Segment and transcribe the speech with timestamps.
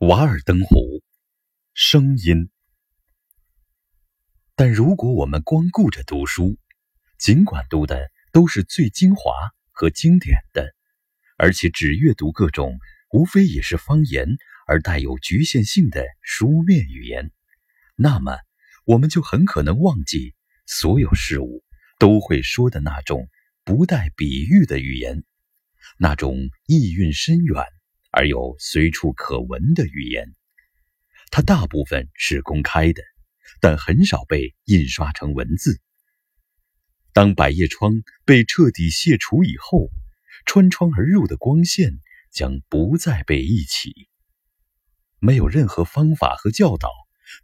[0.00, 1.02] 瓦尔登湖，
[1.74, 2.48] 声音。
[4.54, 6.56] 但如果我们光顾着读书，
[7.18, 9.30] 尽管读的都是最精华
[9.72, 10.74] 和经典的，
[11.36, 12.78] 而且只阅读各种
[13.12, 14.26] 无非也是方言
[14.66, 17.30] 而带有局限性的书面语言，
[17.94, 18.38] 那么
[18.86, 21.62] 我们就很可能忘记所有事物
[21.98, 23.28] 都会说的那种
[23.64, 25.24] 不带比喻的语言，
[25.98, 27.66] 那种意蕴深远。
[28.10, 30.34] 而有随处可闻的语言，
[31.30, 33.02] 它大部分是公开的，
[33.60, 35.80] 但很少被印刷成文字。
[37.12, 39.90] 当百叶窗被彻底卸除以后，
[40.44, 42.00] 穿窗而入的光线
[42.30, 44.08] 将不再被忆起。
[45.18, 46.90] 没有任何方法和教导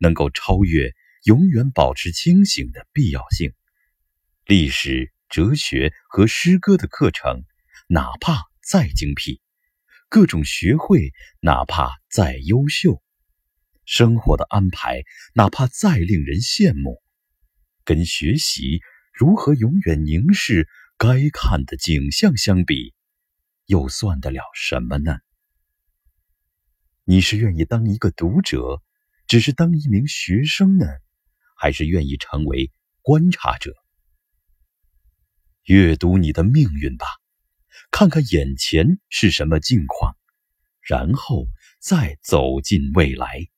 [0.01, 3.53] 能够超越永远保持清醒的必要性。
[4.47, 7.43] 历史、哲学和诗歌的课程，
[7.89, 9.41] 哪怕再精辟。
[10.09, 13.03] 各种学会，哪怕再优秀；
[13.85, 15.03] 生活的安排，
[15.35, 17.03] 哪怕再令人羡慕，
[17.85, 18.81] 跟学习
[19.13, 22.95] 如何永远凝视该看的景象相比，
[23.67, 25.19] 又算得了什么呢？
[27.05, 28.83] 你是愿意当一个读者，
[29.27, 30.87] 只是当一名学生呢，
[31.57, 32.71] 还是愿意成为
[33.03, 33.75] 观察者？
[35.65, 37.07] 阅读你的命运吧。
[37.91, 40.17] 看看眼前是什么境况，
[40.81, 41.47] 然后
[41.81, 43.49] 再走进未来。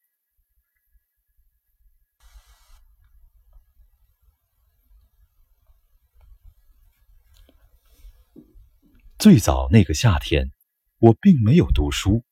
[9.19, 10.53] 最早那个夏天，
[10.99, 12.25] 我并没有读书，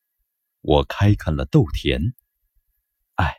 [0.60, 2.14] 我开垦了豆田。
[3.16, 3.34] 哎，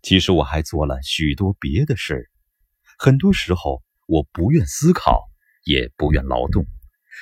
[0.00, 2.30] 其实我还做了许多别的事。
[2.98, 5.28] 很多时候，我不愿思考，
[5.64, 6.64] 也不愿劳动。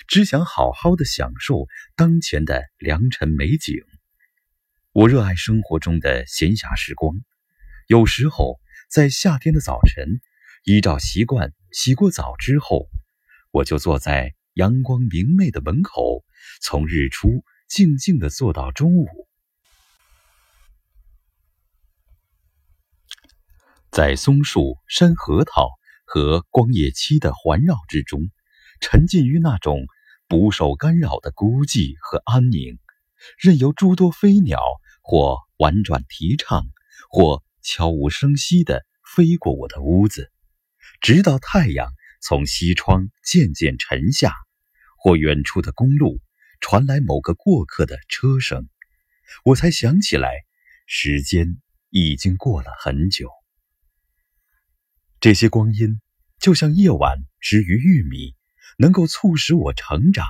[0.08, 3.76] 只想好好的享受当前的良辰美景。
[4.92, 7.16] 我热爱生活中的闲暇时光。
[7.86, 10.20] 有时候在夏天的早晨，
[10.64, 12.88] 依照习惯洗过澡之后，
[13.50, 16.24] 我就坐在阳光明媚的门口，
[16.60, 19.28] 从日出静静的坐到中午，
[23.90, 25.70] 在松树、山核桃
[26.04, 28.30] 和光叶漆的环绕之中。
[28.86, 29.86] 沉浸于那种
[30.28, 32.78] 不受干扰的孤寂和安宁，
[33.38, 34.60] 任由诸多飞鸟
[35.00, 36.66] 或婉转啼唱，
[37.08, 40.30] 或悄无声息地飞过我的屋子，
[41.00, 44.34] 直到太阳从西窗渐渐沉下，
[44.98, 46.20] 或远处的公路
[46.60, 48.68] 传来某个过客的车声，
[49.46, 50.28] 我才想起来，
[50.84, 51.56] 时间
[51.88, 53.30] 已经过了很久。
[55.20, 56.02] 这些光阴
[56.38, 58.36] 就像夜晚之于玉米。
[58.78, 60.26] 能够促使我成长，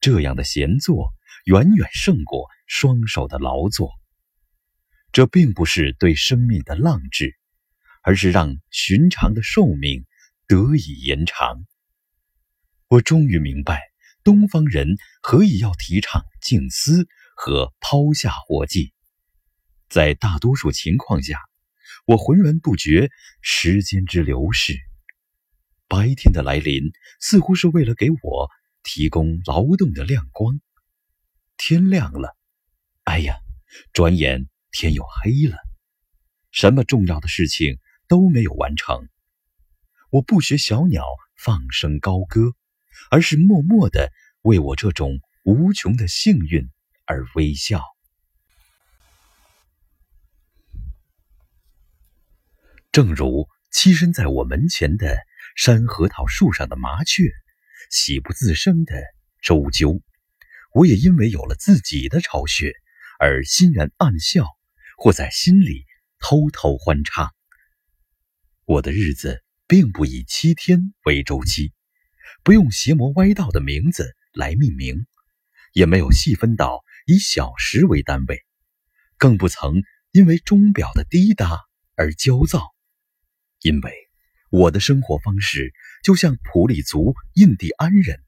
[0.00, 1.12] 这样的闲坐
[1.44, 3.90] 远远胜过双手的劳作。
[5.12, 7.36] 这并不是对生命的浪掷，
[8.02, 10.04] 而是让寻常的寿命
[10.46, 11.64] 得以延长。
[12.88, 13.80] 我终于明白，
[14.24, 17.06] 东方人何以要提倡静思
[17.36, 18.92] 和抛下活计。
[19.88, 21.38] 在大多数情况下，
[22.06, 24.74] 我浑然不觉时间之流逝。
[25.94, 26.90] 白天的来临
[27.20, 28.50] 似乎是为了给我
[28.82, 30.60] 提供劳动的亮光。
[31.56, 32.36] 天亮了，
[33.04, 33.36] 哎呀，
[33.92, 35.56] 转眼天又黑了，
[36.50, 37.78] 什么重要的事情
[38.08, 39.08] 都没有完成。
[40.10, 41.04] 我不学小鸟
[41.36, 42.56] 放声高歌，
[43.08, 44.10] 而是默默的
[44.42, 46.68] 为我这种无穷的幸运
[47.04, 47.84] 而微笑。
[52.90, 55.24] 正如栖身在我门前的。
[55.54, 57.30] 山核桃树上的麻雀，
[57.88, 59.00] 喜不自胜的
[59.40, 60.00] 周啾，
[60.72, 62.72] 我也因为有了自己的巢穴
[63.20, 64.48] 而欣然暗笑，
[64.98, 65.84] 或在心里
[66.18, 67.32] 偷偷欢唱。
[68.64, 71.72] 我的日子并不以七天为周期，
[72.42, 75.06] 不用邪魔歪道的名字来命名，
[75.72, 78.44] 也没有细分到以小时为单位，
[79.18, 81.60] 更不曾因为钟表的滴答
[81.94, 82.74] 而焦躁，
[83.60, 84.03] 因为。
[84.56, 85.74] 我的生活方式
[86.04, 88.22] 就像普里族印第安人，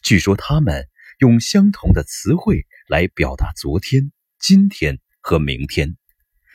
[0.00, 0.88] 据说他们
[1.18, 5.96] 用相同的词汇来表达昨天、今天和明天。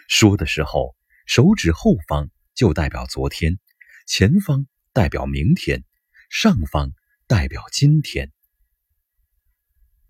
[0.07, 0.95] 说的时候，
[1.25, 3.59] 手指后方就代表昨天，
[4.07, 5.83] 前方代表明天，
[6.29, 6.94] 上方
[7.27, 8.31] 代表今天。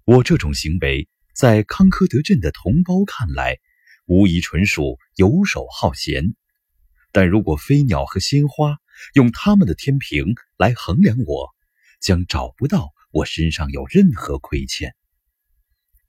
[0.05, 3.57] 我这种行为在康科德镇的同胞看来，
[4.05, 6.35] 无疑纯属游手好闲。
[7.11, 8.77] 但如果飞鸟和鲜花
[9.13, 11.49] 用他们的天平来衡量我，
[11.99, 14.95] 将找不到我身上有任何亏欠。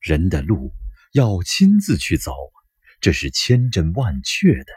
[0.00, 0.72] 人的路
[1.12, 2.34] 要亲自去走，
[3.00, 4.72] 这是千真万确的。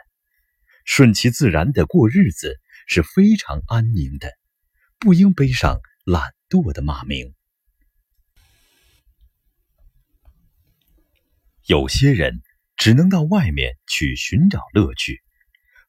[0.84, 4.32] 顺其自然的过日子是非常安宁的，
[4.98, 7.34] 不应背上懒惰的骂名。
[11.64, 12.40] 有些人
[12.76, 15.20] 只能到外面去寻找乐趣，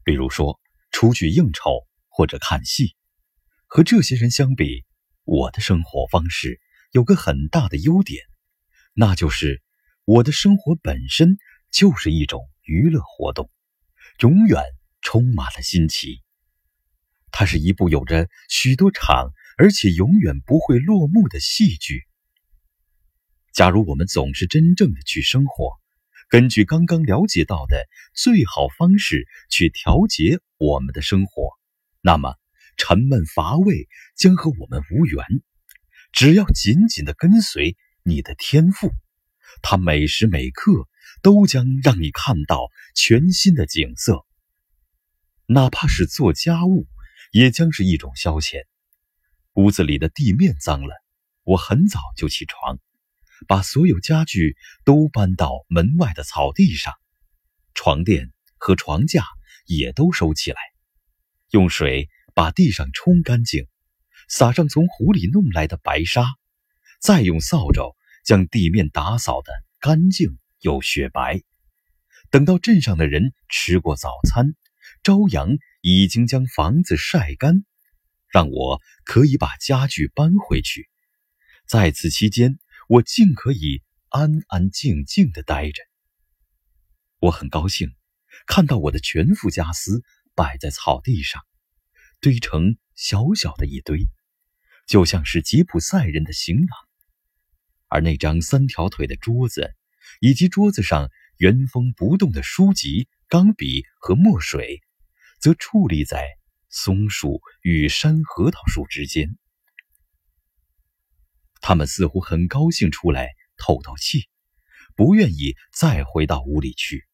[0.08, 0.58] 比如说
[0.90, 2.96] 出去应酬或者看戏。
[3.66, 4.86] 和这些人相比，
[5.26, 6.62] 我的生活方式
[6.94, 8.24] 有个很大的优点，
[8.94, 9.62] 那就是
[10.06, 11.38] 我的生活本身
[11.72, 13.52] 就是一种娱乐活动，
[14.22, 14.64] 永远
[15.02, 16.24] 充满了新奇。
[17.30, 22.04] 它是一部有着许多场而且永远不会落幕的戏剧。
[23.52, 25.78] 假如我们总是真正的去生活，
[26.30, 31.52] 根据刚刚了解到的最好方式去调节我们的生活，
[32.02, 32.36] 那么。
[32.80, 35.26] 沉闷乏味将和我们无缘，
[36.12, 38.92] 只要紧紧的跟随你的天赋，
[39.64, 40.88] 它每时每刻
[41.24, 44.28] 都将让你看到全新的景色。
[45.48, 46.86] 哪怕是做家务，
[47.32, 48.60] 也将是一种消遣。
[49.54, 51.04] 屋子里的地面脏了，
[51.42, 52.78] 我很早就起床，
[53.48, 54.56] 把所有家具
[54.86, 56.94] 都搬到门外的草地上，
[57.74, 59.26] 床垫和床架
[59.66, 60.58] 也都收起来，
[61.52, 62.10] 用水。
[62.34, 63.66] 把地上冲干净，
[64.30, 66.24] 撒上从湖里弄来的白沙，
[67.02, 71.42] 再用扫帚将地面打扫的干净又雪白。
[72.30, 74.54] 等到镇上的人吃过早餐，
[75.02, 75.50] 朝阳
[75.82, 77.66] 已经将房子晒干，
[78.30, 80.88] 让我可以把家具搬回去。
[81.66, 85.84] 在此期间，我尽可以安安静静的待着。
[87.20, 87.94] 我很高兴
[88.46, 90.04] 看到我的全副家私
[90.36, 91.46] 摆在草地上。
[92.20, 94.08] 堆成小小的一堆，
[94.88, 96.68] 就像是吉普赛人的行囊。
[97.90, 99.76] 而那张三条腿的桌子，
[100.20, 104.82] 以及桌子上原封不动的书籍、钢笔和墨水，
[105.40, 106.28] 则矗立在
[106.70, 109.38] 松树与山核桃树之间。
[111.62, 114.30] 他们似乎很高兴出来透透气，
[114.96, 117.06] 不愿意再回到屋里去。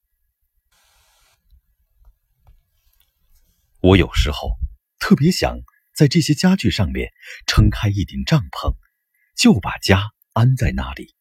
[3.79, 4.51] 我有时候。
[4.99, 5.57] 特别想
[5.93, 7.11] 在这些家具上面
[7.45, 8.73] 撑开一顶帐篷，
[9.35, 11.13] 就把家安在那里，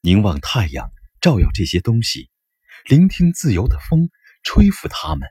[0.00, 0.90] 凝望太阳
[1.20, 2.30] 照耀这些东西，
[2.86, 4.08] 聆听自由的风
[4.42, 5.28] 吹拂它们，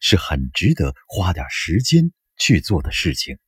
[0.00, 3.40] 是很值得花点时间去做的事情。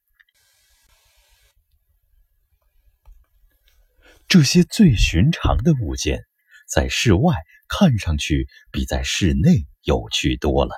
[4.28, 6.24] 这些最寻常的物件，
[6.68, 7.36] 在室外
[7.68, 10.74] 看上去比在室内有趣多了。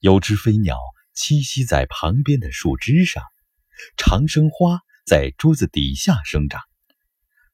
[0.00, 0.76] 有只飞鸟。
[1.18, 3.24] 栖息在旁边的树枝上，
[3.96, 6.60] 长生花在桌子底下生长，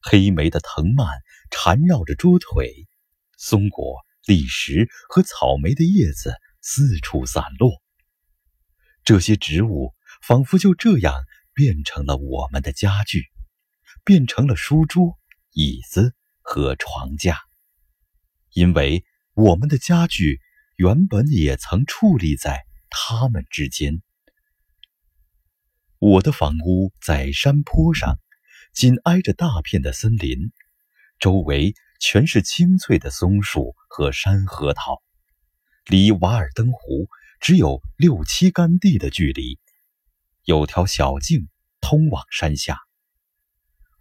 [0.01, 1.07] 黑莓的藤蔓
[1.49, 2.89] 缠绕着桌腿，
[3.39, 7.81] 松果、李石和草莓的叶子四处散落。
[9.05, 9.95] 这些植物
[10.27, 11.23] 仿佛就这样
[11.55, 13.31] 变成了我们的家具，
[14.05, 15.19] 变成了书桌、
[15.53, 17.39] 椅子和床架，
[18.53, 19.05] 因为
[19.35, 20.41] 我们的家具
[20.77, 22.67] 原本也曾矗立在。
[22.95, 24.03] 他们之间，
[25.99, 28.19] 我的房屋在山坡上，
[28.75, 30.53] 紧挨着大片的森林，
[31.19, 35.03] 周围全是青翠的松树和山核桃，
[35.87, 37.09] 离瓦尔登湖
[37.41, 39.59] 只有六七干地的距离。
[40.45, 41.49] 有条小径
[41.81, 42.79] 通往山下。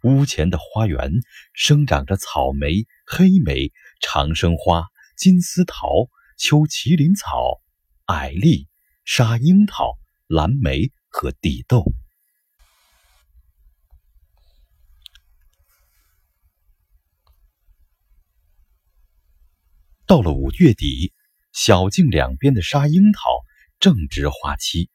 [0.02, 1.10] 屋前的花园
[1.52, 7.60] 生长着草莓、黑莓、长生花、金丝桃、秋麒麟草、
[8.06, 8.68] 矮栗。
[9.04, 11.84] 沙樱桃、蓝莓和地豆。
[20.06, 21.12] 到了五月底，
[21.52, 23.20] 小径两边的沙樱桃
[23.80, 24.88] 正值花期，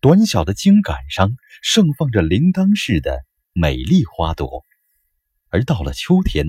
[0.00, 4.64] 短小的茎杆上盛放着铃铛似的美丽花朵。
[5.48, 6.46] 而到了秋天，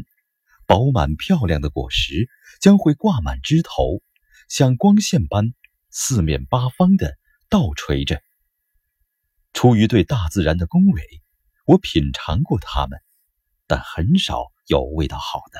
[0.66, 2.30] 饱满漂亮的果实
[2.62, 4.02] 将会挂满枝头，
[4.48, 5.54] 像光线般。
[5.96, 7.20] 四面八方的
[7.50, 8.24] 倒垂着。
[9.54, 11.22] 出于对大自然的恭维，
[11.68, 13.00] 我品尝过它们，
[13.68, 15.60] 但很少有味道好的。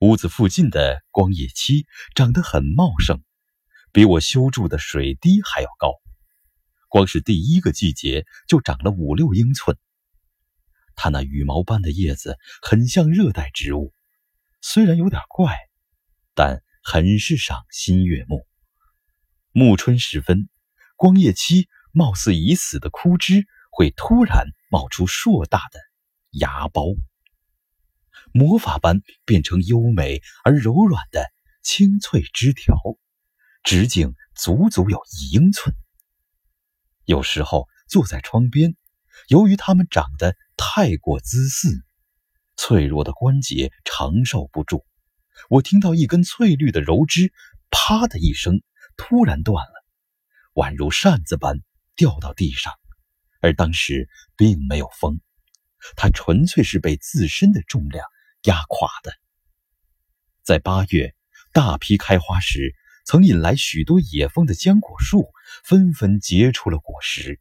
[0.00, 3.22] 屋子附近的光叶漆长得很茂盛，
[3.92, 5.92] 比我修筑的水堤还要高。
[6.88, 9.78] 光是第一个季节就长了五六英寸。
[10.96, 13.92] 它那羽毛般的叶子很像热带植物，
[14.60, 15.56] 虽然有点怪，
[16.34, 18.46] 但很是赏心悦目。
[19.52, 20.48] 暮春时分，
[20.96, 25.78] 光叶期貌似已死的枯枝会突然冒出硕大的
[26.30, 26.96] 芽苞。
[28.32, 31.30] 魔法般变成优美而柔软的
[31.62, 32.76] 青翠枝条，
[33.62, 35.74] 直径足足有一英寸。
[37.04, 38.74] 有时候坐在窗边，
[39.28, 41.84] 由于它们长得太过姿势，
[42.56, 44.84] 脆弱的关节承受不住，
[45.48, 47.32] 我听到一根翠绿的柔枝
[47.70, 48.62] “啪”的一声
[48.96, 49.84] 突然断了，
[50.54, 51.60] 宛如扇子般
[51.96, 52.72] 掉到地上。
[53.40, 55.20] 而当时并没有风，
[55.96, 58.06] 它纯粹是被自身的重量
[58.44, 59.12] 压垮的。
[60.42, 61.14] 在八月
[61.52, 65.28] 大批开花时，曾引来许多野蜂的浆果树
[65.62, 67.38] 纷纷结出了果实，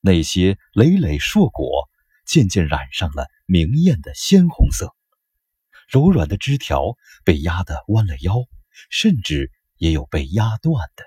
[0.00, 1.88] 那些累累硕果
[2.24, 4.94] 渐渐染上了明艳的鲜红色，
[5.88, 8.34] 柔软的枝条被压得弯了腰，
[8.90, 11.04] 甚至也有被压断的。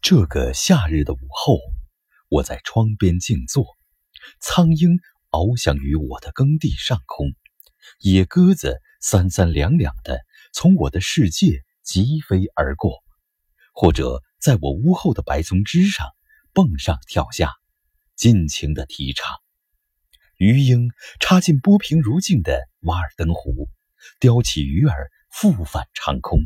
[0.00, 1.58] 这个夏日的午后，
[2.28, 3.76] 我在窗边静坐，
[4.40, 4.98] 苍鹰
[5.30, 7.32] 翱翔于我的耕地上空，
[8.00, 10.20] 野鸽子三三两两的
[10.52, 13.02] 从我的世界疾飞而过，
[13.72, 16.08] 或者在我屋后的白松枝上
[16.52, 17.52] 蹦上跳下，
[18.14, 19.40] 尽情的啼唱。
[20.36, 20.90] 鱼鹰
[21.20, 23.68] 插进波平如镜的瓦尔登湖，
[24.20, 26.40] 叼起鱼儿复返长空。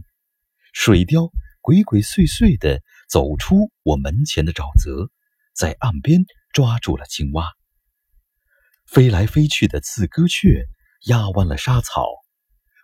[0.73, 2.83] 水雕鬼鬼祟祟的。
[3.09, 5.13] 走出我门前的沼泽，
[5.55, 7.55] 在岸边抓住了青蛙。
[8.85, 10.67] 飞来飞去的刺歌雀
[11.03, 12.09] 压弯了沙草。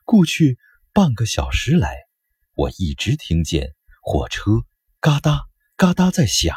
[0.04, 0.58] 过去
[0.92, 1.96] 半个小时来，
[2.54, 4.62] 我一直听见火车
[5.00, 6.56] 嘎哒嘎哒在响，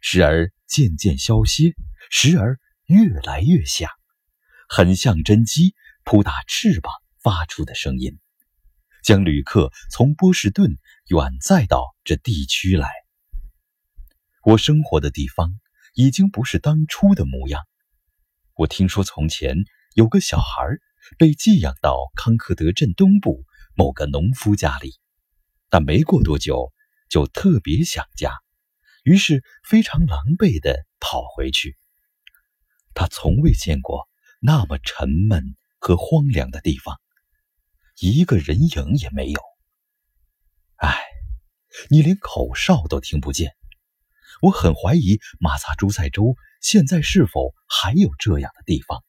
[0.00, 1.74] 时而渐渐消歇，
[2.10, 3.90] 时而越来越响，
[4.68, 6.92] 很像真鸡扑打翅膀
[7.22, 8.18] 发出的声音。
[9.02, 10.76] 将旅客从波士顿
[11.06, 12.88] 远载到这地区来。
[14.42, 15.58] 我生活的地方
[15.94, 17.62] 已经不是当初的模样。
[18.54, 19.56] 我听说从前
[19.94, 20.62] 有个小孩
[21.16, 24.98] 被寄养到康克德镇东部某个农夫家里，
[25.70, 26.72] 但没过多久
[27.08, 28.34] 就特别想家，
[29.02, 31.76] 于是非常狼狈地跑回去。
[32.94, 34.08] 他从未见过
[34.40, 37.00] 那么沉闷和荒凉的地方。
[38.00, 39.40] 一个人影也没有。
[40.76, 40.98] 唉，
[41.90, 43.54] 你连口哨都听不见。
[44.40, 49.04] 我很怀疑马萨诸塞州现在是否还有这样的地方。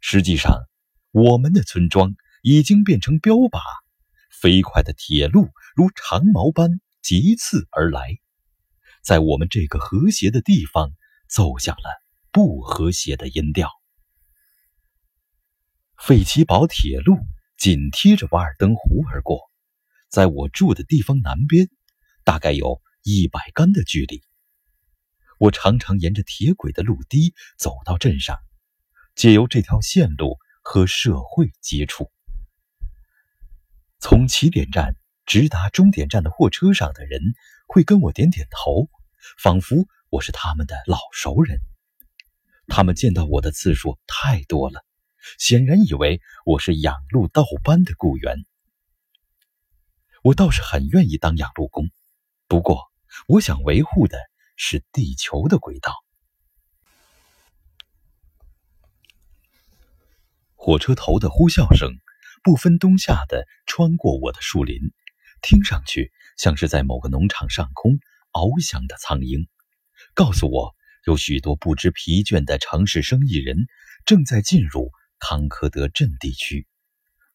[0.00, 0.64] 实际上，
[1.10, 3.60] 我们的村庄已经变成标靶，
[4.30, 8.18] 飞快的铁路如长矛般急刺而来，
[9.04, 10.90] 在我们这个和谐的地方
[11.28, 13.68] 奏响了不和谐的音调。
[15.98, 17.18] 费奇堡铁路。
[17.56, 19.40] 紧贴着瓦尔登湖而过，
[20.10, 21.70] 在我住的地方南边，
[22.24, 24.22] 大概有一百杆的距离。
[25.38, 28.38] 我常常沿着铁轨的路堤走到镇上，
[29.14, 32.10] 借由这条线路和社会接触。
[33.98, 37.20] 从起点站直达终点站的货车上的人
[37.66, 38.88] 会跟我点点头，
[39.38, 41.60] 仿佛我是他们的老熟人。
[42.66, 44.84] 他们见到我的次数太多了。
[45.38, 48.44] 显然以为我是养路道班的雇员，
[50.22, 51.88] 我倒是很愿意当养路工，
[52.46, 52.92] 不过
[53.26, 54.18] 我想维护的
[54.54, 55.94] 是地球的轨道。
[60.56, 61.90] 火车头的呼啸声
[62.42, 64.92] 不分冬夏的穿过我的树林，
[65.44, 67.98] 听上去像是在某个农场上空
[68.32, 69.46] 翱翔的苍鹰，
[70.14, 70.74] 告诉我
[71.06, 73.66] 有许多不知疲倦的城市生意人
[74.04, 74.90] 正在进入。
[75.20, 76.66] 康科德镇地区，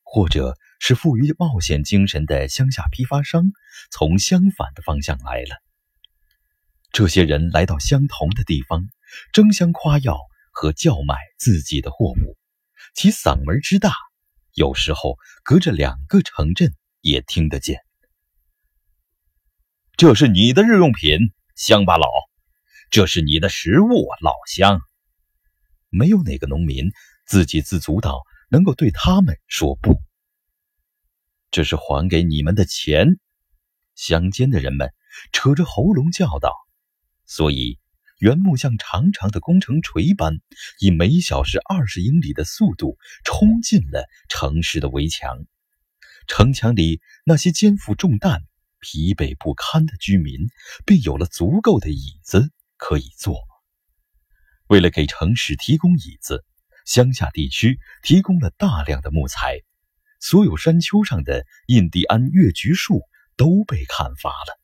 [0.04, 3.46] 或者是富于冒险精神的乡下批发商，
[3.90, 5.56] 从相反的方向来了。
[6.92, 8.90] 这些人来到相同的地方，
[9.34, 10.20] 争相夸耀
[10.52, 12.38] 和叫卖自己的货物，
[12.94, 13.94] 其嗓门之大，
[14.54, 17.80] 有时候隔着两个城镇也听得见。
[20.00, 22.08] 这是你的日用品，乡巴佬；
[22.90, 24.80] 这是你的食物，老乡。
[25.90, 26.90] 没有哪个农民。
[27.28, 30.00] 自给自足到能够对他们说不，
[31.52, 33.20] 这是还给你们的钱。
[33.94, 34.94] 乡间的人们
[35.34, 36.54] 扯着喉咙叫道。
[37.26, 37.78] 所以，
[38.20, 40.38] 原木像长长的工程锤般，
[40.80, 45.46] 以每小时二十英里的速度冲进了城市的围墙。
[46.26, 48.44] 城墙里那些肩负重担、
[48.80, 50.50] 疲惫不堪的居民，
[50.86, 53.38] 便有了足够的椅子可以坐。
[54.68, 56.46] 为了给城市提供椅子。
[56.86, 59.62] 乡下地区提供了大量的木材，
[60.20, 63.04] 所有山丘上的印第安月橘树
[63.38, 64.60] 都被砍伐了，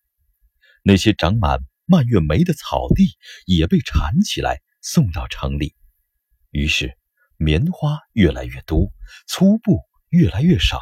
[0.82, 5.76] 那些长满蔓越莓的草地也被铲起来送到城里。
[6.50, 6.98] 于是，
[7.38, 8.92] 棉花越来越多，
[9.28, 10.82] 粗布越来越少，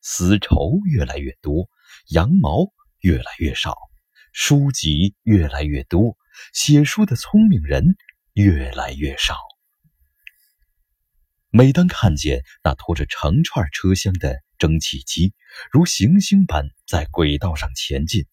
[0.00, 1.68] 丝绸越来越多，
[2.08, 3.76] 羊毛越来越少，
[4.32, 6.16] 书籍越来越多，
[6.52, 7.96] 写书的聪明人
[8.34, 9.36] 越来越少。
[11.50, 15.32] 每当看见那拖着成串车厢的蒸汽机
[15.72, 18.26] 如行星般在轨道上前进，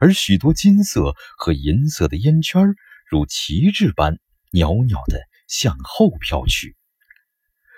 [0.00, 2.74] 而许多金色和银色的烟圈
[3.10, 4.18] 如旗帜般
[4.50, 6.76] 袅袅地向后飘去，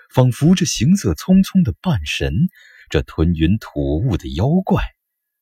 [0.09, 2.33] 仿佛这行色匆匆的半神，
[2.89, 4.81] 这吞云吐雾的妖怪，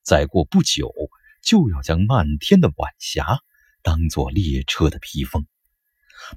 [0.04, 0.92] 再过不久
[1.44, 3.40] 就要将漫天的晚霞
[3.84, 5.46] 当作列车的披风。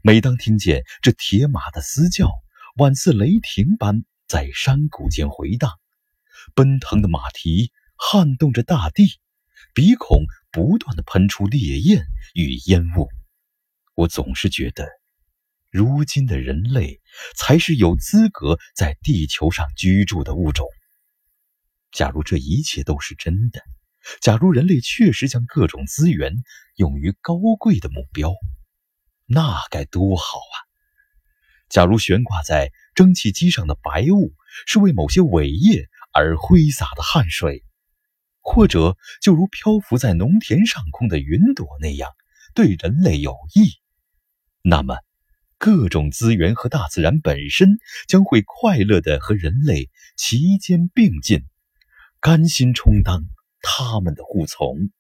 [0.03, 2.31] 每当听见这铁马的嘶叫，
[2.77, 5.73] 宛似雷霆般在山谷间回荡，
[6.55, 9.19] 奔腾的马蹄撼动着大地，
[9.73, 13.09] 鼻孔不断的喷出烈焰与烟雾。
[13.95, 14.87] 我总是觉得，
[15.71, 17.01] 如今的人类
[17.35, 20.67] 才是有资格在地球上居住的物种。
[21.93, 23.63] 假如这一切都是真的，
[24.21, 26.33] 假如人类确实将各种资源
[26.77, 28.33] 用于高贵的目标，
[29.27, 30.57] 那该多好啊！
[31.69, 34.33] 假如悬挂在蒸汽机上的白雾
[34.67, 37.65] 是为某些伟业而挥洒的汗水，
[38.41, 42.11] 或者就如漂浮在农田上空的云朵那样
[42.55, 43.73] 对人类有益，
[44.63, 44.97] 那么
[45.59, 51.45] 各种资源和大自然本身将会快乐地和人类齐肩并进，
[52.21, 53.23] 甘心充当
[53.63, 54.91] 他们的护从。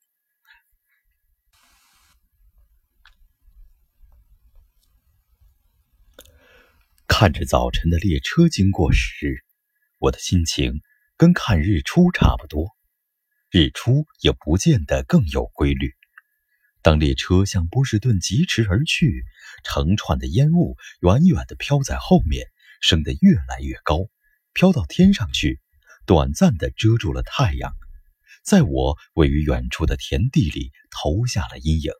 [7.08, 9.44] 看着早晨的列车经过时，
[9.98, 10.80] 我的心情
[11.16, 12.76] 跟看日出差不多。
[13.50, 15.96] 日出也不见得更有规律。
[16.82, 19.24] 当列车向波士顿疾驰而去，
[19.64, 22.46] 成串的烟雾远远地飘在后面，
[22.80, 24.08] 升得越来越高，
[24.52, 25.60] 飘到天上去，
[26.08, 27.76] 短暂地遮住了太阳，
[28.42, 31.92] 在我位于远处的田地里投下了阴影。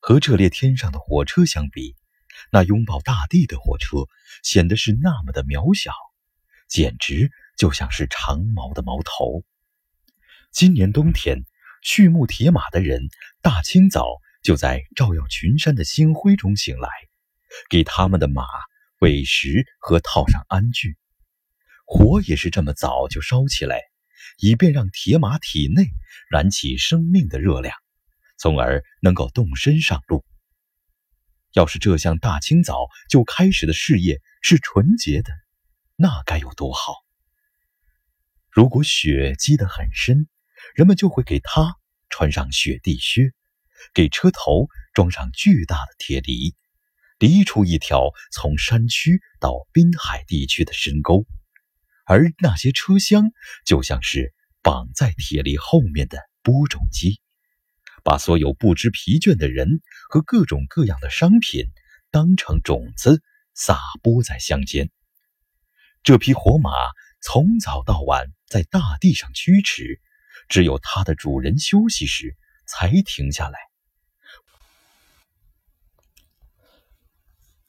[0.00, 1.96] 和这列天上的火车相比，
[2.50, 4.06] 那拥抱大地的火车
[4.42, 5.92] 显得是那么的渺小，
[6.66, 9.44] 简直就像是长毛的毛头。
[10.50, 11.44] 今年冬天，
[11.82, 13.02] 畜牧铁马的人
[13.42, 14.06] 大清早
[14.42, 16.88] 就在照耀群山的星辉中醒来，
[17.68, 18.46] 给他们的马
[18.98, 20.96] 喂食和套上鞍具。
[21.92, 23.80] 火也是这么早就烧起来，
[24.38, 25.86] 以便让铁马体内
[26.30, 27.76] 燃起生命的热量，
[28.38, 30.24] 从而能够动身上路。
[31.52, 35.32] 要是这项大清早就开始的事业是纯洁的，
[35.96, 36.94] 那该有多好！
[38.50, 40.28] 如果雪积得很深，
[40.76, 41.74] 人们就会给它
[42.08, 43.32] 穿上雪地靴，
[43.92, 46.54] 给车头装上巨大的铁犁，
[47.18, 51.26] 犁出一条从山区到滨海地区的深沟，
[52.06, 53.30] 而那些车厢
[53.64, 57.20] 就像是绑在铁犁后面的播种机。
[58.02, 61.66] 把所有不知疲倦的人和各种各样的商品
[62.10, 63.22] 当成种子
[63.54, 64.90] 撒播在乡间。
[66.02, 66.70] 这匹活马
[67.20, 70.00] 从早到晚在大地上驱驰，
[70.48, 73.58] 只有它的主人休息时才停下来。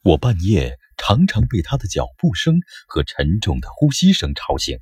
[0.01, 4.77] 我半夜常常被他的脚步声和沉重的呼吸声吵醒。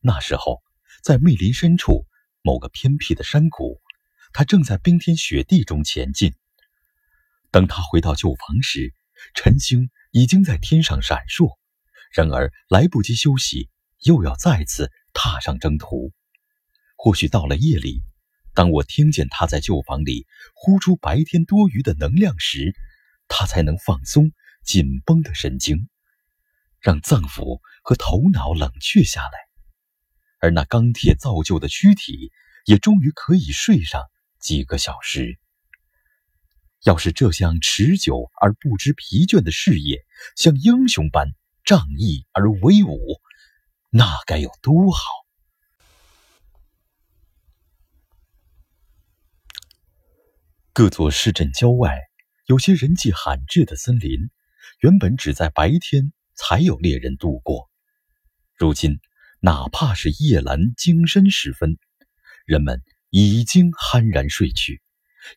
[0.00, 0.62] 那时候，
[1.02, 2.06] 在密林深处
[2.42, 3.80] 某个偏僻的山谷。
[4.32, 6.32] 他正在冰天雪地中前进。
[7.50, 8.94] 等他回到旧房时，
[9.34, 11.58] 晨星已经在天上闪烁。
[12.12, 13.68] 然而来不及休息，
[14.04, 16.12] 又要再次踏上征途。
[16.94, 18.04] 或许到了夜里，
[18.54, 20.24] 当我听见他在旧房里
[20.54, 22.76] 呼出白天多余的能量时，
[23.26, 24.30] 他才能放松
[24.64, 25.88] 紧绷的神经，
[26.80, 29.48] 让脏腑和头脑冷却下来，
[30.40, 32.32] 而那钢铁造就的躯体
[32.64, 34.02] 也终于可以睡上。
[34.38, 35.38] 几个小时，
[36.82, 41.28] 要是这项持久而不知疲倦的事业像英雄般
[41.64, 43.20] 仗义而威武，
[43.90, 45.04] 那该有多好！
[50.72, 51.96] 各座市镇郊外，
[52.46, 54.28] 有些人迹罕至的森林，
[54.82, 57.70] 原本只在白天才有猎人度过，
[58.58, 58.98] 如今
[59.38, 61.78] 哪怕是夜阑精深时分，
[62.44, 62.82] 人们。
[63.14, 64.80] 已经酣然睡去，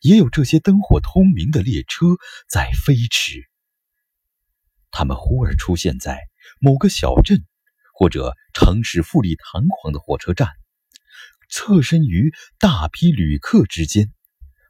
[0.00, 2.06] 也有这些灯火通明的列车
[2.48, 3.50] 在飞驰。
[4.90, 6.18] 他们忽而出现在
[6.58, 7.44] 某个小镇，
[7.92, 10.48] 或者城市富丽堂皇的火车站，
[11.50, 14.06] 侧身于大批旅客之间；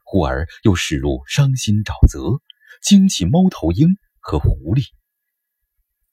[0.03, 2.43] 忽而又驶入伤心沼泽，
[2.81, 3.95] 惊起猫头鹰
[4.27, 4.87] 和狐狸。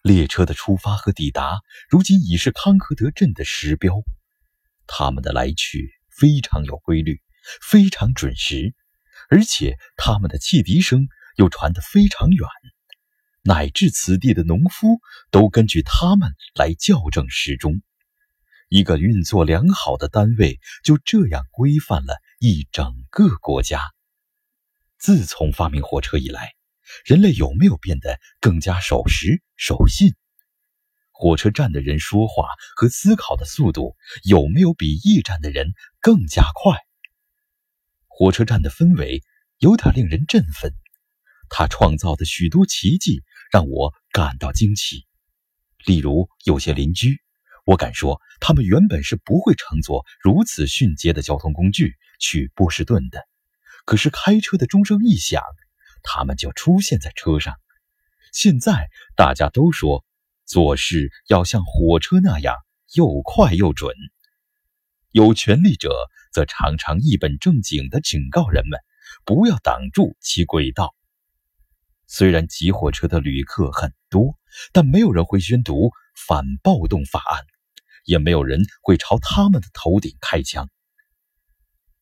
[0.02, 4.02] 列车的出发和抵达，如今已是康和德镇的时标。
[4.86, 7.20] 他们的来去非常有规律，
[7.60, 8.72] 非常准时，
[9.30, 12.46] 而且他们的汽笛声又传得非常远，
[13.42, 15.00] 乃至此地的农夫
[15.32, 17.82] 都根据他们来校正时钟。
[18.68, 23.80] 一个运作良好的单位就这样规范了一整个国家。
[24.98, 26.53] 自从发明火车以来，
[27.04, 30.14] 人类有没有变得更加守时守信？
[31.10, 36.76] 火车站的人说话和思考的速度有没有比驿站的人更加快？
[38.08, 39.22] 火车站的氛围
[39.58, 40.72] 有点令人振奋，
[41.48, 45.06] 它创造的许多奇迹让我感到惊奇。
[45.84, 47.20] 例如，有些邻居，
[47.64, 53.22] 我敢说，他们原本是不会乘坐如此迅捷的交通工具去波士顿的，
[53.84, 55.42] 可是开车的钟声一响，
[56.04, 57.56] 他们就出现在车上。
[58.32, 60.04] 现在大家都说。
[60.46, 62.54] 做事要像火车那样
[62.92, 63.96] 又快又准。
[65.10, 65.90] 有权力者
[66.34, 68.78] 则常常一本正经地警告人们，
[69.24, 70.94] 不要挡住其轨道。
[72.06, 74.38] 虽然挤火车的旅客很多，
[74.70, 77.46] 但没有人会宣读反暴动法案，
[78.04, 80.68] 也没有人会朝他们的头顶开枪。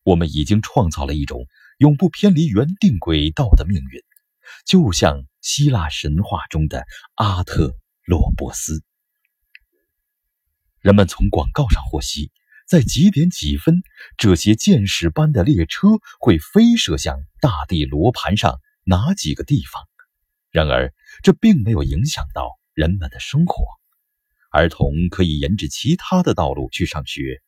[0.03, 1.47] 我们已经创造了一种
[1.83, 4.01] 永不偏离原定轨道的命运，
[4.65, 7.77] 就像希腊神话中的阿特。
[8.05, 8.85] 洛波斯。
[10.81, 12.31] 人们从广告上获悉，
[12.69, 13.83] 在几点几分，
[14.17, 15.89] 这些箭矢般的列车
[16.21, 19.83] 会飞射向大地罗盘上哪几个地方。
[20.53, 20.93] 然而，
[21.25, 23.65] 这并没有影响到人们的生活。
[24.53, 27.41] 儿童可以沿着其他的道路去上学，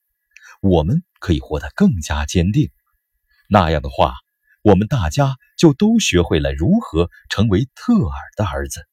[0.60, 2.70] 我们可以活得更加坚定。
[3.48, 4.14] 那样的话，
[4.64, 8.88] 我们大家就都学会了如何成为特尔的儿子。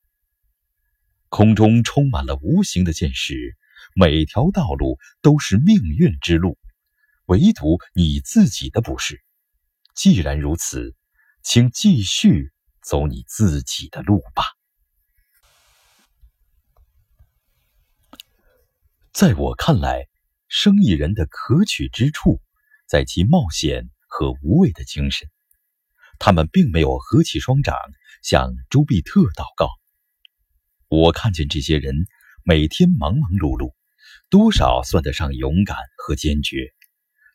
[1.30, 3.56] 空中充满了无形的箭矢，
[3.96, 6.58] 每条道路都是命运之路，
[7.28, 9.24] 唯独你自己的不是。
[9.96, 10.94] 既然如此，
[11.42, 12.52] 请继续
[12.84, 14.44] 走你自己的路吧。
[19.14, 20.10] 在我看来，
[20.50, 22.42] 生意人的可取之处
[22.86, 25.30] 在其冒险和无畏的精神。
[26.24, 27.76] 他们并没有合起双掌
[28.22, 29.72] 向朱庇特祷告。
[30.88, 31.96] 我看见这些人
[32.44, 33.74] 每天忙忙碌碌，
[34.30, 36.76] 多少算得上勇敢和坚决，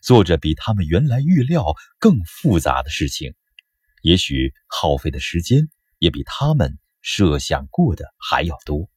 [0.03, 3.35] 做着比他们原来预料更复杂的事情，
[4.03, 5.69] 也许耗费的时间
[5.99, 8.89] 也比他们设想过的还要多。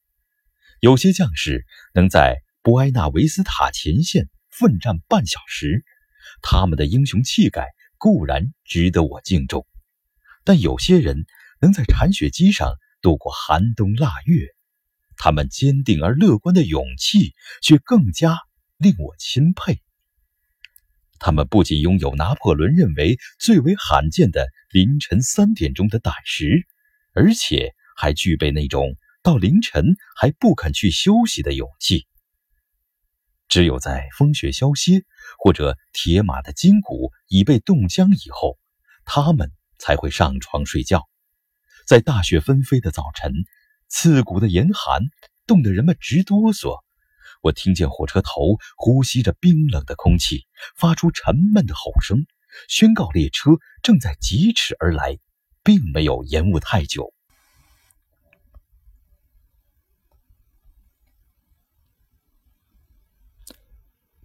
[0.82, 5.84] 有些将士能在布埃纳维斯塔前线奋战半小时，
[6.44, 9.66] 他们的英雄气概固然值得我敬重，
[10.50, 11.28] 但有些人
[11.62, 12.74] 能在铲雪机上。
[13.02, 14.48] 度过寒冬腊月，
[15.16, 18.40] 他们坚定而乐观的勇气却更加
[18.78, 19.82] 令我钦佩。
[21.20, 26.68] 他们不仅拥有拿破仑认为最为罕见的凌晨三点钟的胆识，
[27.14, 32.08] 而且还具备那种到凌晨还不肯去休息的勇气。
[33.48, 35.04] 只有在风雪消歇，
[35.38, 38.60] 或者铁马的筋骨已被冻僵以后，
[39.06, 41.10] 他们才会上床睡觉。
[41.88, 43.32] 在大雪纷飞的早晨，
[43.88, 45.02] 刺骨的严寒
[45.48, 46.84] 冻得人们直哆嗦。
[47.42, 52.28] 我听见火车头呼吸着冰冷的空气，发出沉闷的吼声，
[52.68, 55.18] 宣告列车正在疾驰而来，
[55.64, 57.14] 并没有延误太久。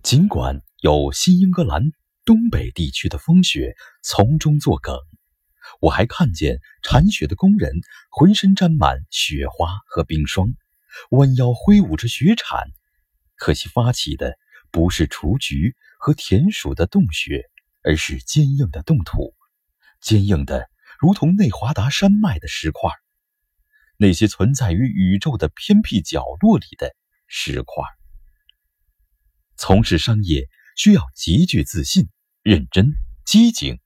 [0.03, 1.93] 尽管有新英格兰
[2.27, 4.99] 东北地区的风雪从中作梗。
[5.81, 10.55] 我还看见铲雪的工人浑身沾满雪花和冰霜，
[11.11, 12.71] 弯腰挥舞着雪铲。
[13.37, 14.39] 可惜发起的
[14.71, 17.45] 不是雏菊和田鼠的洞穴，
[17.83, 19.35] 而是坚硬的冻土，
[20.01, 22.91] 坚硬的如同内华达山脉的石块，
[23.97, 26.95] 那些存在于宇宙的偏僻角落里的
[27.27, 27.85] 石块。
[29.57, 32.09] 从事商业需要极具自信、
[32.43, 33.81] 认真、机警。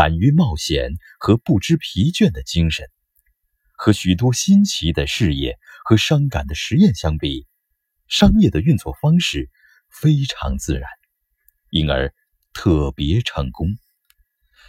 [0.00, 2.86] 敢于冒险和不知疲倦的精神，
[3.72, 7.48] 和许多新奇的事业和伤感的实验相比，
[8.06, 9.50] 商业的运作方式
[9.90, 10.88] 非常自然，
[11.70, 12.14] 因而
[12.52, 13.66] 特别成功。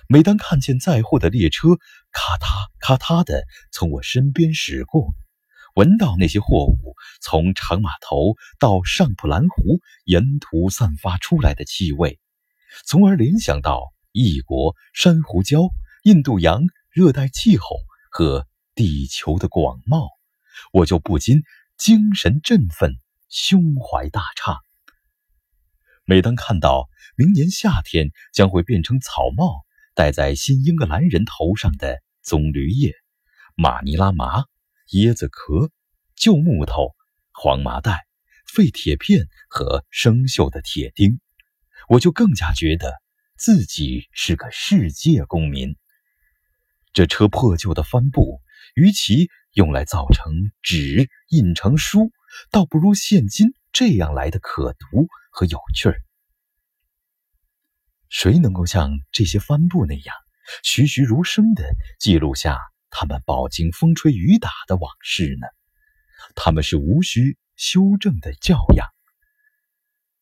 [0.07, 1.75] 每当看见载货的列车
[2.11, 5.13] 咔嗒咔嗒地从我身边驶过，
[5.75, 12.19] 闻到那些货物从长码头到上普兰湖沿途散发出来的气味，
[12.83, 13.93] 从而联想到。
[14.19, 15.69] 异国珊瑚礁、
[16.03, 17.77] 印度洋热带气候
[18.12, 20.10] 和地球的广袤，
[20.73, 21.43] 我就不禁
[21.77, 22.95] 精神振奋，
[23.29, 24.58] 胸怀大畅。
[26.03, 29.63] 每当看到明年夏天将会变成草帽
[29.95, 32.93] 戴在新英格兰人头上的棕榈叶、
[33.55, 34.43] 马尼拉麻、
[34.89, 35.71] 椰子壳、
[36.17, 36.93] 旧木头、
[37.32, 38.05] 黄麻袋、
[38.45, 41.21] 废铁片和生锈的铁钉，
[41.88, 43.01] 我就更加觉得
[43.39, 45.78] 自己是个世界公民。
[46.91, 48.41] 这车破旧的帆布，
[48.75, 52.12] 与其用来造成纸、印成书，
[52.52, 56.04] 倒不如现今这样来的可读和有趣儿。
[58.10, 60.15] 谁能够像这些帆布那样
[60.63, 61.63] 栩栩如生地
[61.97, 65.47] 记录下他们饱经风吹雨打的往事呢？
[66.36, 68.86] 他们是无需修正的教养。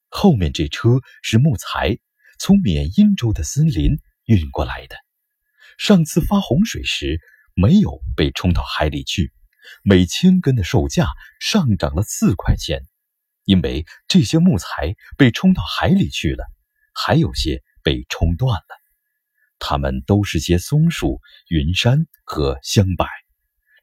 [0.09, 1.97] 后面这车是木材，
[2.39, 4.95] 从缅因州的森林运过来的。
[5.77, 7.19] 上次发洪水时
[7.53, 9.31] 没有被冲到海里去，
[9.83, 11.07] 每千根的售价
[11.39, 12.81] 上涨了四块钱，
[13.45, 16.45] 因为这些木材被冲到海里去了，
[16.93, 18.81] 还有些被冲断了。
[19.59, 23.07] 它们都是些松树、云杉和香柏，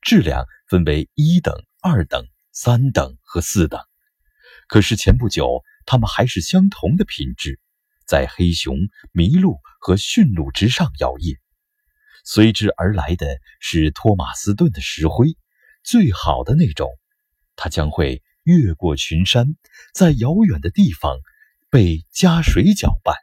[0.03, 3.81] 质量分为一等、二等、三等和四等。
[4.69, 7.61] 可是前不久，它们还是相同的品质，
[8.07, 8.77] 在黑熊、
[9.13, 11.39] 麋鹿和驯鹿之上摇曳。
[12.25, 15.37] 随之而来的是托马斯顿的石灰，
[15.83, 16.89] 最好的那种。
[17.57, 19.57] 它将会越过群山，
[19.93, 21.19] 在遥远的地方
[21.71, 23.17] 被加水搅拌。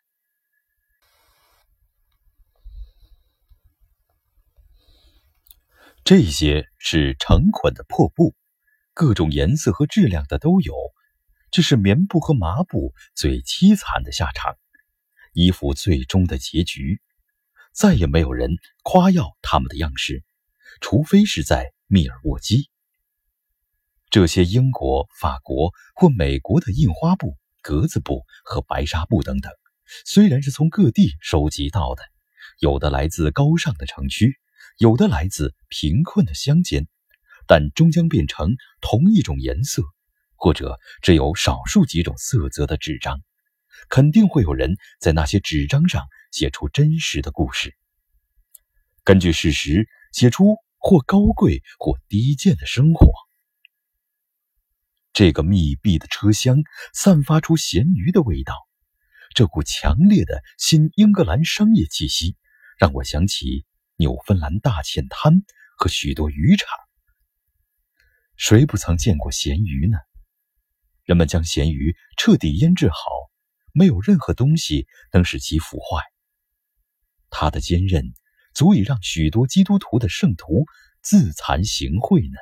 [6.03, 8.35] 这些是成捆的破布，
[8.93, 10.73] 各种颜色和质量的都有。
[11.51, 14.57] 这是棉布和麻布最凄惨的下场，
[15.33, 17.01] 衣服最终的结局。
[17.73, 20.23] 再也没有人夸耀他们的样式，
[20.81, 22.69] 除非是在密尔沃基。
[24.09, 29.53] 这些英国、法国或美国的印花布、格子布和白纱布等等，
[30.05, 32.03] 虽然是从各地收集到的，
[32.59, 34.37] 有的来自高尚的城区，
[34.77, 36.87] 有的来自贫困的乡间，
[37.47, 39.81] 但终将变成同一种颜色，
[40.35, 43.21] 或者只有少数几种色泽的纸张。
[43.89, 47.75] 肯定会有人在那些纸张上写出真实的故事，
[49.03, 53.11] 根据事实写出或高贵或低贱的生活。
[55.13, 58.55] 这个密闭的车厢散发出咸鱼的味道，
[59.35, 62.37] 这股强烈的新英格兰商业气息
[62.77, 63.65] 让我想起
[63.97, 65.43] 纽芬兰大浅滩
[65.77, 66.67] 和许多渔场。
[68.37, 69.97] 谁不曾见过咸鱼呢？
[71.03, 72.97] 人们将咸鱼彻底腌制好。
[73.73, 76.03] 没有任何东西能使其腐坏。
[77.29, 78.13] 它的坚韧
[78.53, 80.65] 足以让许多基督徒的圣徒
[81.01, 82.37] 自惭形秽呢。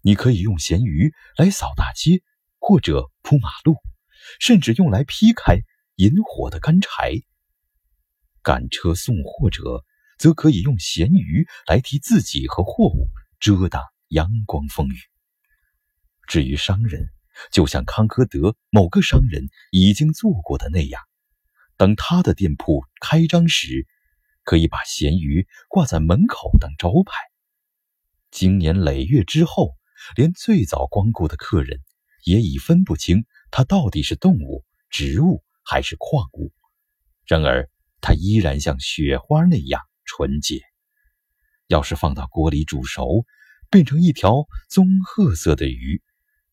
[0.00, 2.22] 你可以用咸鱼来扫大街，
[2.58, 3.76] 或者铺马路，
[4.40, 5.58] 甚至用来劈开
[5.96, 7.14] 引火的干柴。
[8.42, 9.84] 赶车送货者
[10.18, 14.98] 则可以用咸鱼来替自己和货物遮挡阳光风雨。
[16.26, 17.10] 至于商人，
[17.52, 21.02] 就像康科德某个商人已经做过的那样，
[21.76, 23.86] 等他的店铺开张时，
[24.44, 27.12] 可以把咸鱼挂在门口当招牌。
[28.30, 29.74] 经年累月之后，
[30.16, 31.80] 连最早光顾的客人
[32.24, 36.52] 也已分不清它到底是动物、植物还是矿物。
[37.26, 37.68] 然而，
[38.00, 40.62] 它依然像雪花那样纯洁。
[41.66, 43.24] 要是放到锅里煮熟，
[43.70, 46.02] 变成一条棕褐色的鱼。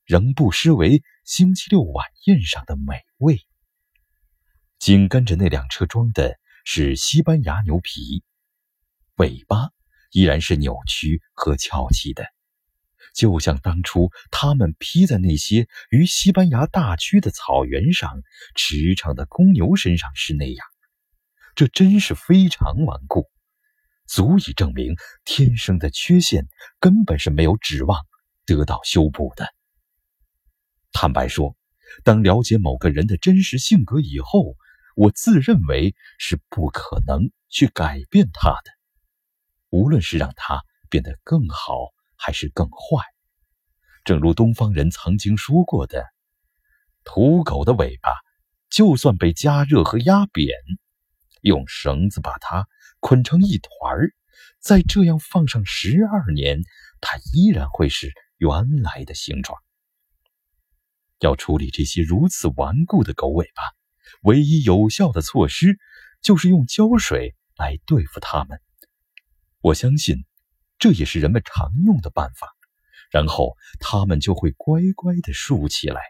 [0.06, 3.40] 仍不失为星期六晚宴上的美味。
[4.78, 8.24] 紧跟着那辆车装的是西班牙牛皮，
[9.16, 9.70] 尾巴
[10.12, 12.26] 依然是扭曲和翘起的，
[13.16, 18.22] 就像当初他们披在那些于西班牙大区的草原上
[18.54, 20.68] 驰骋的公牛身上时那样。
[21.56, 23.32] 这真是非常顽固，
[24.06, 26.48] 足以证明天生的缺陷
[26.82, 28.06] 根本是没有指望
[28.46, 29.55] 得到修补的。
[30.98, 31.58] 坦白说，
[32.06, 34.56] 当了解某个人的真实性格以后，
[34.96, 38.72] 我自认为是不可能去改变他的，
[39.72, 43.04] 无论是让他变得更好还是更坏。
[44.06, 46.06] 正如东方人曾经说过的
[47.04, 48.14] ：“土狗的尾巴，
[48.70, 50.56] 就算被加热和压扁，
[51.42, 52.70] 用绳子把它
[53.02, 54.14] 捆成一团儿，
[54.62, 56.62] 再这样放上十二年，
[57.02, 59.60] 它依然会是原来的形状。”
[61.20, 63.64] 要处理这些如此顽固的狗尾巴，
[64.22, 65.78] 唯一有效的措施
[66.22, 68.60] 就是用胶水来对付它们。
[69.62, 70.26] 我相信，
[70.78, 72.54] 这也是人们常用的办法。
[73.12, 76.02] 然后它们就会乖乖地竖起来。